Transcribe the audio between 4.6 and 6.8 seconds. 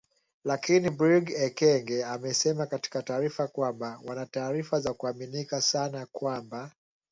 za kuaminika sana kwamba